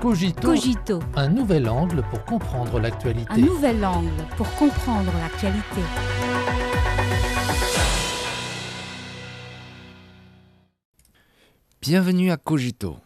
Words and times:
Cogito, 0.00 0.40
Cogito, 0.40 1.00
un 1.16 1.28
nouvel 1.28 1.68
angle 1.68 2.04
pour 2.08 2.24
comprendre 2.24 2.78
l'actualité. 2.78 3.32
un 3.32 3.38
nouvel 3.38 3.84
angle 3.84 4.12
pour 4.36 4.48
comprendre 4.54 5.10
l'actualité. 5.18 5.80
Bienvenue 11.82 12.30
à 12.30 12.36
Cogito. 12.36 12.98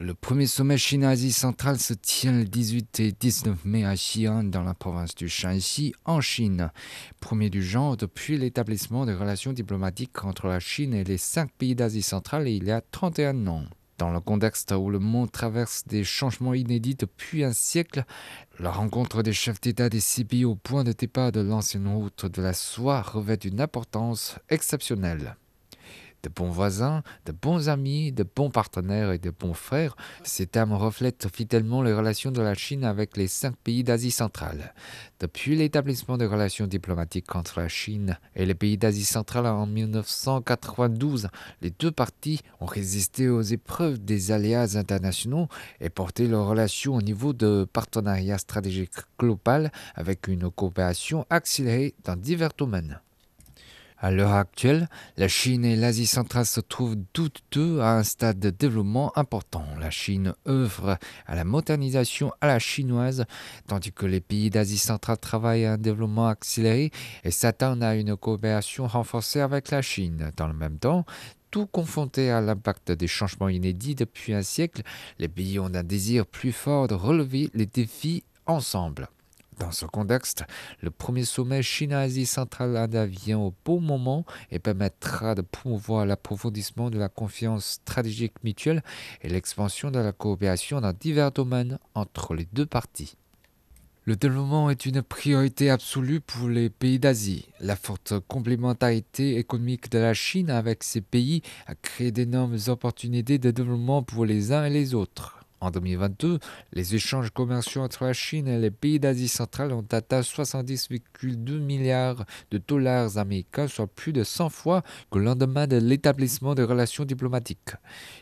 Le 0.00 0.14
premier 0.14 0.46
sommet 0.46 0.78
Chine-Asie 0.78 1.30
centrale 1.30 1.78
se 1.78 1.94
tient 1.94 2.32
le 2.32 2.44
18 2.44 2.98
et 2.98 3.12
19 3.12 3.64
mai 3.64 3.84
à 3.84 3.94
Xi'an 3.94 4.42
dans 4.42 4.64
la 4.64 4.74
province 4.74 5.14
du 5.14 5.28
Shanxi 5.28 5.94
en 6.04 6.20
Chine. 6.20 6.72
Premier 7.20 7.50
du 7.50 7.62
genre 7.62 7.96
depuis 7.96 8.36
l'établissement 8.36 9.06
des 9.06 9.14
relations 9.14 9.52
diplomatiques 9.52 10.24
entre 10.24 10.48
la 10.48 10.58
Chine 10.58 10.92
et 10.92 11.04
les 11.04 11.18
cinq 11.18 11.52
pays 11.52 11.76
d'Asie 11.76 12.02
centrale 12.02 12.48
il 12.48 12.64
y 12.64 12.72
a 12.72 12.80
31 12.80 13.46
ans. 13.46 13.64
Dans 14.00 14.10
le 14.10 14.20
contexte 14.20 14.72
où 14.72 14.88
le 14.88 14.98
monde 14.98 15.30
traverse 15.30 15.84
des 15.86 16.04
changements 16.04 16.54
inédits 16.54 16.94
depuis 16.94 17.44
un 17.44 17.52
siècle, 17.52 18.06
la 18.58 18.70
rencontre 18.70 19.22
des 19.22 19.34
chefs 19.34 19.60
d'État 19.60 19.90
des 19.90 20.00
six 20.00 20.24
au 20.46 20.54
point 20.54 20.84
de 20.84 20.92
départ 20.92 21.32
de 21.32 21.40
l'ancienne 21.40 21.86
route 21.86 22.24
de 22.24 22.40
la 22.40 22.54
soie 22.54 23.02
revêt 23.02 23.34
une 23.34 23.60
importance 23.60 24.38
exceptionnelle 24.48 25.36
de 26.22 26.28
bons 26.28 26.50
voisins, 26.50 27.02
de 27.26 27.32
bons 27.32 27.68
amis, 27.68 28.12
de 28.12 28.24
bons 28.24 28.50
partenaires 28.50 29.12
et 29.12 29.18
de 29.18 29.30
bons 29.30 29.54
frères, 29.54 29.96
ces 30.24 30.46
termes 30.46 30.72
reflètent 30.72 31.28
fidèlement 31.34 31.82
les 31.82 31.92
relations 31.92 32.30
de 32.30 32.42
la 32.42 32.54
Chine 32.54 32.84
avec 32.84 33.16
les 33.16 33.28
cinq 33.28 33.56
pays 33.56 33.84
d'Asie 33.84 34.10
centrale. 34.10 34.74
Depuis 35.18 35.56
l'établissement 35.56 36.16
des 36.16 36.26
relations 36.26 36.66
diplomatiques 36.66 37.34
entre 37.34 37.60
la 37.60 37.68
Chine 37.68 38.18
et 38.34 38.46
les 38.46 38.54
pays 38.54 38.78
d'Asie 38.78 39.04
centrale 39.04 39.46
en 39.46 39.66
1992, 39.66 41.28
les 41.60 41.70
deux 41.70 41.90
parties 41.90 42.40
ont 42.60 42.66
résisté 42.66 43.28
aux 43.28 43.42
épreuves 43.42 43.98
des 43.98 44.32
aléas 44.32 44.76
internationaux 44.76 45.48
et 45.80 45.90
porté 45.90 46.26
leurs 46.26 46.46
relations 46.46 46.94
au 46.94 47.02
niveau 47.02 47.32
de 47.32 47.66
partenariat 47.70 48.38
stratégique 48.38 48.94
global 49.18 49.70
avec 49.94 50.28
une 50.28 50.50
coopération 50.50 51.26
accélérée 51.30 51.94
dans 52.04 52.16
divers 52.16 52.52
domaines. 52.56 53.00
À 54.02 54.10
l'heure 54.10 54.32
actuelle, 54.32 54.88
la 55.18 55.28
Chine 55.28 55.62
et 55.62 55.76
l'Asie 55.76 56.06
centrale 56.06 56.46
se 56.46 56.60
trouvent 56.60 56.96
toutes 57.12 57.42
deux 57.52 57.80
à 57.80 57.98
un 57.98 58.02
stade 58.02 58.40
de 58.40 58.48
développement 58.48 59.12
important. 59.18 59.66
La 59.78 59.90
Chine 59.90 60.32
œuvre 60.48 60.96
à 61.26 61.34
la 61.34 61.44
modernisation 61.44 62.32
à 62.40 62.46
la 62.46 62.58
chinoise, 62.58 63.26
tandis 63.66 63.92
que 63.92 64.06
les 64.06 64.22
pays 64.22 64.48
d'Asie 64.48 64.78
centrale 64.78 65.18
travaillent 65.18 65.66
à 65.66 65.74
un 65.74 65.78
développement 65.78 66.28
accéléré 66.28 66.92
et 67.24 67.30
s'attendent 67.30 67.82
à 67.82 67.94
une 67.94 68.16
coopération 68.16 68.86
renforcée 68.86 69.40
avec 69.40 69.70
la 69.70 69.82
Chine. 69.82 70.32
Dans 70.34 70.46
le 70.46 70.54
même 70.54 70.78
temps, 70.78 71.04
tout 71.50 71.66
confronté 71.66 72.30
à 72.30 72.40
l'impact 72.40 72.92
des 72.92 73.06
changements 73.06 73.50
inédits 73.50 73.96
depuis 73.96 74.32
un 74.32 74.42
siècle, 74.42 74.80
les 75.18 75.28
pays 75.28 75.58
ont 75.58 75.74
un 75.74 75.82
désir 75.82 76.24
plus 76.24 76.52
fort 76.52 76.88
de 76.88 76.94
relever 76.94 77.50
les 77.52 77.66
défis 77.66 78.24
ensemble. 78.46 79.08
Dans 79.60 79.72
ce 79.72 79.84
contexte, 79.84 80.44
le 80.80 80.90
premier 80.90 81.24
sommet 81.24 81.62
Chine-Asie 81.62 82.24
centrale 82.24 82.88
vient 83.06 83.38
au 83.38 83.54
bon 83.66 83.78
moment 83.78 84.24
et 84.50 84.58
permettra 84.58 85.34
de 85.34 85.42
promouvoir 85.42 86.06
l'approfondissement 86.06 86.88
de 86.88 86.98
la 86.98 87.10
confiance 87.10 87.66
stratégique 87.66 88.42
mutuelle 88.42 88.82
et 89.20 89.28
l'expansion 89.28 89.90
de 89.90 89.98
la 89.98 90.12
coopération 90.12 90.80
dans 90.80 90.94
divers 90.94 91.30
domaines 91.30 91.78
entre 91.94 92.34
les 92.34 92.48
deux 92.54 92.64
parties. 92.64 93.16
Le 94.04 94.16
développement 94.16 94.70
est 94.70 94.86
une 94.86 95.02
priorité 95.02 95.68
absolue 95.68 96.22
pour 96.22 96.48
les 96.48 96.70
pays 96.70 96.98
d'Asie. 96.98 97.46
La 97.60 97.76
forte 97.76 98.14
complémentarité 98.28 99.36
économique 99.36 99.90
de 99.90 99.98
la 99.98 100.14
Chine 100.14 100.48
avec 100.48 100.82
ces 100.82 101.02
pays 101.02 101.42
a 101.66 101.74
créé 101.74 102.10
d'énormes 102.12 102.56
opportunités 102.68 103.38
de 103.38 103.50
développement 103.50 104.02
pour 104.02 104.24
les 104.24 104.52
uns 104.52 104.64
et 104.64 104.70
les 104.70 104.94
autres. 104.94 105.39
En 105.60 105.70
2022, 105.70 106.38
les 106.72 106.94
échanges 106.94 107.30
commerciaux 107.30 107.82
entre 107.82 108.04
la 108.04 108.14
Chine 108.14 108.48
et 108.48 108.58
les 108.58 108.70
pays 108.70 108.98
d'Asie 108.98 109.28
centrale 109.28 109.72
ont 109.72 109.84
atteint 109.92 110.20
70,2 110.20 111.58
milliards 111.58 112.24
de 112.50 112.56
dollars 112.56 113.18
américains, 113.18 113.68
soit 113.68 113.86
plus 113.86 114.14
de 114.14 114.24
100 114.24 114.48
fois 114.48 114.82
que 115.10 115.18
le 115.18 115.26
lendemain 115.26 115.66
de 115.66 115.76
l'établissement 115.76 116.54
des 116.54 116.64
relations 116.64 117.04
diplomatiques. 117.04 117.74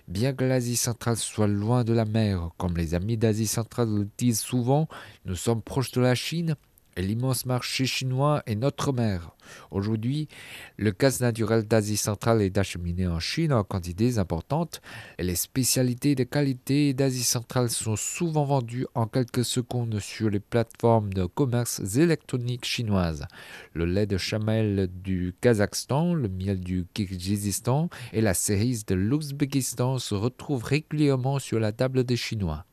Bien 0.08 0.32
que 0.32 0.44
l'Asie 0.44 0.74
centrale 0.74 1.16
soit 1.16 1.46
loin 1.46 1.84
de 1.84 1.92
la 1.92 2.04
mer, 2.04 2.50
comme 2.58 2.76
les 2.76 2.94
amis 2.94 3.16
d'Asie 3.16 3.46
centrale 3.46 3.88
le 3.88 4.08
disent 4.18 4.40
souvent, 4.40 4.88
nous 5.24 5.36
sommes 5.36 5.62
proches 5.62 5.92
de 5.92 6.00
la 6.00 6.16
Chine 6.16 6.56
l'immense 7.02 7.46
marché 7.46 7.86
chinois 7.86 8.42
est 8.46 8.54
notre 8.54 8.92
mer. 8.92 9.30
Aujourd'hui, 9.70 10.28
le 10.76 10.90
gaz 10.90 11.20
naturel 11.20 11.64
d'Asie 11.64 11.96
centrale 11.96 12.42
est 12.42 12.58
acheminé 12.58 13.06
en 13.06 13.20
Chine 13.20 13.52
en 13.52 13.64
quantités 13.64 14.18
importantes 14.18 14.80
et 15.18 15.22
les 15.22 15.36
spécialités 15.36 16.14
de 16.14 16.24
qualité 16.24 16.94
d'Asie 16.94 17.24
centrale 17.24 17.70
sont 17.70 17.96
souvent 17.96 18.44
vendues 18.44 18.86
en 18.94 19.06
quelques 19.06 19.44
secondes 19.44 19.98
sur 20.00 20.30
les 20.30 20.40
plateformes 20.40 21.12
de 21.12 21.24
commerce 21.24 21.80
électroniques 21.96 22.64
chinoises. 22.64 23.26
Le 23.74 23.84
lait 23.84 24.06
de 24.06 24.18
chamel 24.18 24.88
du 24.92 25.34
Kazakhstan, 25.40 26.14
le 26.14 26.28
miel 26.28 26.60
du 26.60 26.86
Kirghizistan 26.94 27.88
et 28.12 28.20
la 28.20 28.34
cerise 28.34 28.84
de 28.86 28.94
l'Ouzbékistan 28.94 29.98
se 29.98 30.14
retrouvent 30.14 30.64
régulièrement 30.64 31.38
sur 31.38 31.60
la 31.60 31.72
table 31.72 32.04
des 32.04 32.16
Chinois. 32.16 32.64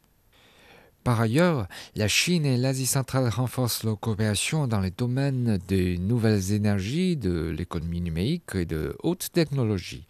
Par 1.06 1.22
ailleurs, 1.22 1.68
la 1.96 2.08
Chine 2.08 2.48
et 2.48 2.58
l'Asie 2.58 2.88
centrale 2.88 3.30
renforcent 3.30 3.84
leur 3.84 4.00
coopération 4.00 4.66
dans 4.66 4.80
les 4.80 4.90
domaines 4.90 5.60
des 5.68 6.00
nouvelles 6.00 6.52
énergies, 6.52 7.16
de 7.16 7.54
l'économie 7.56 8.02
numérique 8.02 8.56
et 8.56 8.66
de 8.66 8.98
haute 9.04 9.30
technologie. 9.32 10.08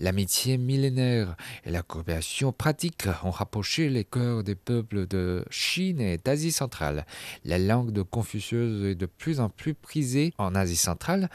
L'amitié 0.00 0.56
millénaire 0.56 1.36
et 1.66 1.70
la 1.70 1.82
coopération 1.82 2.52
pratique 2.52 3.06
ont 3.22 3.30
rapproché 3.30 3.90
les 3.90 4.04
cœurs 4.04 4.42
des 4.42 4.54
peuples 4.54 5.06
de 5.06 5.44
Chine 5.50 6.00
et 6.00 6.16
d'Asie 6.16 6.52
centrale. 6.52 7.04
La 7.44 7.58
langue 7.58 7.92
de 7.92 8.00
Confucius 8.00 8.82
est 8.86 8.94
de 8.94 9.04
plus 9.04 9.40
en 9.40 9.50
plus 9.50 9.74
prisée 9.74 10.32
en 10.38 10.54
Asie 10.54 10.76
centrale. 10.76 11.28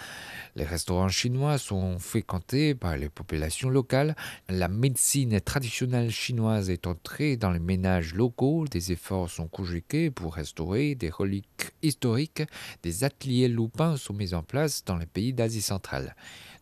Les 0.55 0.63
restaurants 0.63 1.09
chinois 1.09 1.59
sont 1.59 1.99
fréquentés 1.99 2.73
par 2.73 2.97
les 2.97 3.07
populations 3.07 3.69
locales. 3.69 4.15
La 4.49 4.67
médecine 4.67 5.39
traditionnelle 5.39 6.09
chinoise 6.09 6.71
est 6.71 6.87
entrée 6.87 7.37
dans 7.37 7.51
les 7.51 7.59
ménages 7.59 8.15
locaux 8.15 8.65
des 8.71 8.91
efforts 8.91 9.29
sont 9.29 9.47
conjugués 9.47 10.09
pour 10.09 10.33
restaurer 10.33 10.95
des 10.95 11.11
reliques 11.11 11.71
historiques. 11.83 12.41
Des 12.81 13.03
ateliers 13.03 13.47
loupins 13.47 13.95
sont 13.95 14.13
mis 14.13 14.33
en 14.33 14.41
place 14.41 14.83
dans 14.83 14.97
les 14.97 15.05
pays 15.05 15.33
d'Asie 15.33 15.61
centrale. 15.61 16.15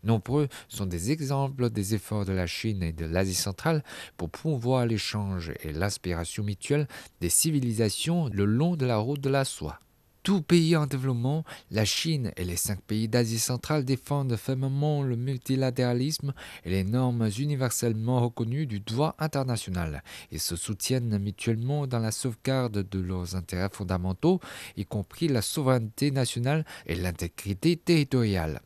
Nombreux 0.03 0.49
sont 0.67 0.85
des 0.85 1.11
exemples 1.11 1.69
des 1.69 1.95
efforts 1.95 2.25
de 2.25 2.33
la 2.33 2.47
Chine 2.47 2.83
et 2.83 2.93
de 2.93 3.05
l'Asie 3.05 3.33
centrale 3.33 3.83
pour 4.17 4.29
promouvoir 4.29 4.85
l'échange 4.85 5.53
et 5.63 5.71
l'inspiration 5.71 6.43
mutuelle 6.43 6.87
des 7.21 7.29
civilisations 7.29 8.29
le 8.33 8.45
long 8.45 8.75
de 8.75 8.85
la 8.85 8.97
route 8.97 9.21
de 9.21 9.29
la 9.29 9.45
soie. 9.45 9.79
Tout 10.23 10.41
pays 10.41 10.77
en 10.77 10.87
développement, 10.87 11.43
la 11.69 11.83
Chine 11.83 12.31
et 12.37 12.45
les 12.45 12.55
cinq 12.55 12.81
pays 12.81 13.09
d'Asie 13.09 13.39
centrale 13.39 13.83
défendent 13.83 14.37
fermement 14.37 15.03
le 15.03 15.17
multilatéralisme 15.17 16.33
et 16.63 16.69
les 16.69 16.85
normes 16.85 17.29
universellement 17.37 18.21
reconnues 18.21 18.65
du 18.65 18.79
droit 18.79 19.15
international 19.19 20.01
et 20.31 20.37
se 20.37 20.55
soutiennent 20.55 21.17
mutuellement 21.17 21.87
dans 21.87 21.99
la 21.99 22.11
sauvegarde 22.11 22.87
de 22.89 22.99
leurs 22.99 23.35
intérêts 23.35 23.67
fondamentaux, 23.69 24.39
y 24.77 24.85
compris 24.85 25.27
la 25.27 25.41
souveraineté 25.41 26.09
nationale 26.11 26.63
et 26.85 26.95
l'intégrité 26.95 27.75
territoriale. 27.75 28.61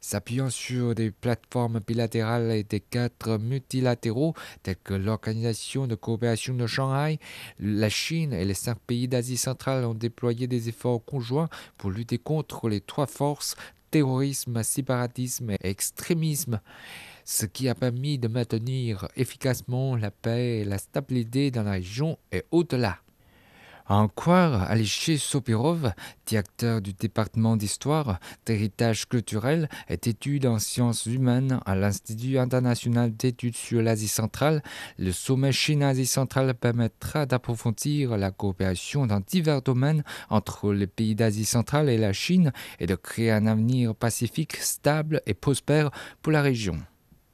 S'appuyant 0.00 0.50
sur 0.50 0.94
des 0.94 1.10
plateformes 1.10 1.80
bilatérales 1.86 2.50
et 2.52 2.64
des 2.64 2.80
cadres 2.80 3.38
multilatéraux 3.38 4.34
tels 4.62 4.76
que 4.76 4.94
l'Organisation 4.94 5.86
de 5.86 5.94
coopération 5.94 6.54
de 6.54 6.66
Shanghai, 6.66 7.18
la 7.58 7.88
Chine 7.88 8.32
et 8.32 8.44
les 8.44 8.54
cinq 8.54 8.78
pays 8.86 9.08
d'Asie 9.08 9.36
centrale 9.36 9.84
ont 9.84 9.94
déployé 9.94 10.46
des 10.46 10.68
efforts 10.68 11.04
conjoints 11.04 11.48
pour 11.78 11.90
lutter 11.90 12.18
contre 12.18 12.68
les 12.68 12.80
trois 12.80 13.06
forces 13.06 13.56
terrorisme, 13.90 14.62
séparatisme 14.62 15.50
et 15.50 15.58
extrémisme 15.62 16.60
ce 17.24 17.46
qui 17.46 17.68
a 17.68 17.74
permis 17.74 18.18
de 18.18 18.28
maintenir 18.28 19.08
efficacement 19.16 19.96
la 19.96 20.10
paix 20.10 20.60
et 20.60 20.64
la 20.64 20.78
stabilité 20.78 21.50
dans 21.50 21.62
la 21.62 21.72
région 21.72 22.18
et 22.32 22.44
au-delà. 22.50 22.98
En 23.88 24.08
croire 24.08 24.70
Alexis 24.70 25.18
Sopirov, 25.18 25.92
directeur 26.26 26.80
du 26.80 26.92
département 26.92 27.56
d'histoire, 27.56 28.18
d'héritage 28.46 29.08
culturel 29.08 29.68
et 29.88 29.96
d'études 29.96 30.46
en 30.46 30.58
sciences 30.58 31.06
humaines 31.06 31.60
à 31.66 31.74
l'Institut 31.74 32.38
international 32.38 33.16
d'études 33.16 33.56
sur 33.56 33.82
l'Asie 33.82 34.08
centrale, 34.08 34.62
le 34.98 35.12
sommet 35.12 35.52
Chine-Asie 35.52 36.06
centrale 36.06 36.54
permettra 36.54 37.26
d'approfondir 37.26 38.16
la 38.16 38.30
coopération 38.30 39.06
dans 39.06 39.20
divers 39.20 39.62
domaines 39.62 40.04
entre 40.30 40.72
les 40.72 40.86
pays 40.86 41.14
d'Asie 41.14 41.44
centrale 41.44 41.88
et 41.88 41.98
la 41.98 42.12
Chine 42.12 42.52
et 42.78 42.86
de 42.86 42.94
créer 42.94 43.30
un 43.30 43.46
avenir 43.46 43.94
pacifique, 43.94 44.56
stable 44.56 45.22
et 45.26 45.34
prospère 45.34 45.90
pour 46.22 46.32
la 46.32 46.42
région. 46.42 46.78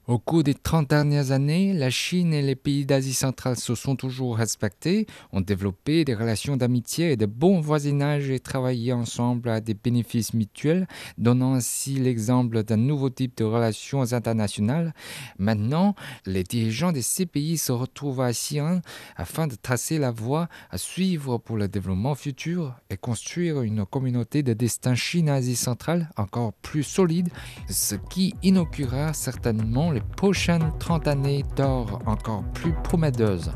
Au 0.09 0.19
cours 0.19 0.43
des 0.43 0.55
30 0.55 0.89
dernières 0.89 1.33
années, 1.33 1.75
la 1.75 1.91
Chine 1.91 2.33
et 2.33 2.41
les 2.41 2.57
pays 2.57 2.87
d'Asie 2.87 3.13
centrale 3.13 3.59
se 3.59 3.75
sont 3.75 3.95
toujours 3.95 4.39
respectés, 4.39 5.07
ont 5.33 5.43
développé 5.43 6.07
des 6.07 6.15
relations 6.15 6.57
d'amitié 6.57 7.13
et 7.13 7.17
de 7.19 7.27
bon 7.27 7.61
voisinage 7.61 8.31
et 8.31 8.41
travaillé 8.41 8.95
ensemble 8.95 9.51
à 9.51 9.61
des 9.61 9.75
bénéfices 9.75 10.33
mutuels, 10.33 10.89
donnant 11.19 11.53
ainsi 11.53 11.97
l'exemple 11.97 12.63
d'un 12.63 12.79
nouveau 12.79 13.11
type 13.11 13.37
de 13.37 13.45
relations 13.45 14.15
internationales. 14.15 14.95
Maintenant, 15.39 15.95
les 16.25 16.43
dirigeants 16.43 16.93
de 16.93 17.03
ces 17.03 17.27
pays 17.27 17.59
se 17.59 17.73
retrouvent 17.73 18.23
à 18.23 18.33
Xi'an 18.33 18.81
afin 19.15 19.47
de 19.47 19.57
tracer 19.57 19.99
la 19.99 20.11
voie 20.11 20.49
à 20.71 20.79
suivre 20.79 21.37
pour 21.37 21.59
le 21.59 21.69
développement 21.69 22.15
futur 22.15 22.75
et 22.89 22.97
construire 22.97 23.61
une 23.61 23.85
communauté 23.85 24.43
de 24.43 24.55
destin 24.55 24.95
Chine-Asie 24.95 25.55
centrale 25.55 26.09
encore 26.17 26.55
plus 26.55 26.83
solide, 26.83 27.29
ce 27.69 27.95
qui 27.95 28.33
inaugurera 28.43 29.13
certainement 29.13 29.98
prochaines 30.01 30.73
30 30.79 31.09
années 31.09 31.45
d'or 31.57 32.01
encore 32.07 32.43
plus 32.55 32.73
prometteuses. 32.85 33.53